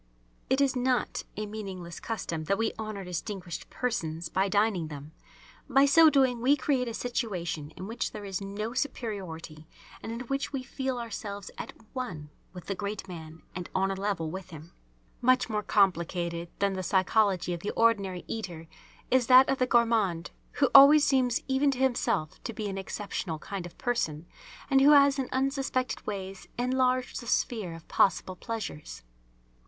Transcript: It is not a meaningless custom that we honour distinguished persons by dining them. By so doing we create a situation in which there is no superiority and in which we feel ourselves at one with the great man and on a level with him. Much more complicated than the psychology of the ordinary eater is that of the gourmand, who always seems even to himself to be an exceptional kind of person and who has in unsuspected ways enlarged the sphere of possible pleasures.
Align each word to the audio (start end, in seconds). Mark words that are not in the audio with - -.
It 0.49 0.61
is 0.61 0.75
not 0.75 1.25
a 1.37 1.45
meaningless 1.45 1.99
custom 1.99 2.45
that 2.45 2.57
we 2.57 2.73
honour 2.79 3.03
distinguished 3.03 3.69
persons 3.69 4.29
by 4.29 4.49
dining 4.49 4.87
them. 4.87 5.11
By 5.69 5.85
so 5.85 6.09
doing 6.09 6.41
we 6.41 6.55
create 6.57 6.87
a 6.87 6.93
situation 6.95 7.69
in 7.77 7.85
which 7.85 8.09
there 8.11 8.25
is 8.25 8.41
no 8.41 8.73
superiority 8.73 9.67
and 10.01 10.11
in 10.11 10.21
which 10.21 10.51
we 10.51 10.63
feel 10.63 10.97
ourselves 10.97 11.51
at 11.59 11.73
one 11.93 12.31
with 12.51 12.65
the 12.65 12.73
great 12.73 13.07
man 13.07 13.43
and 13.53 13.69
on 13.75 13.91
a 13.91 13.93
level 13.93 14.31
with 14.31 14.49
him. 14.49 14.73
Much 15.21 15.51
more 15.51 15.61
complicated 15.61 16.49
than 16.57 16.73
the 16.73 16.81
psychology 16.81 17.53
of 17.53 17.59
the 17.59 17.69
ordinary 17.73 18.25
eater 18.27 18.65
is 19.11 19.27
that 19.27 19.47
of 19.49 19.59
the 19.59 19.67
gourmand, 19.67 20.31
who 20.53 20.71
always 20.73 21.05
seems 21.05 21.43
even 21.47 21.69
to 21.69 21.77
himself 21.77 22.43
to 22.43 22.53
be 22.53 22.67
an 22.67 22.77
exceptional 22.79 23.37
kind 23.37 23.67
of 23.67 23.77
person 23.77 24.25
and 24.67 24.81
who 24.81 24.93
has 24.93 25.19
in 25.19 25.29
unsuspected 25.31 26.03
ways 26.07 26.47
enlarged 26.57 27.21
the 27.21 27.27
sphere 27.27 27.75
of 27.75 27.87
possible 27.87 28.35
pleasures. 28.35 29.03